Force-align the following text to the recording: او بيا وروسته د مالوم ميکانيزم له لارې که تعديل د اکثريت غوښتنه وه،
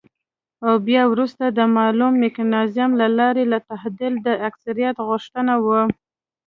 او 0.65 0.73
بيا 0.87 1.03
وروسته 1.11 1.45
د 1.47 1.59
مالوم 1.75 2.13
ميکانيزم 2.23 2.89
له 3.01 3.07
لارې 3.17 3.43
که 3.51 3.59
تعديل 3.69 4.13
د 4.25 4.27
اکثريت 4.47 4.95
غوښتنه 5.07 5.53
وه، 5.65 5.81